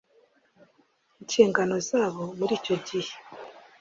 [1.21, 3.13] inshingano zabo muri icyo gihe.